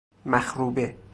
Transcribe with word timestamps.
مخروبه 0.25 0.95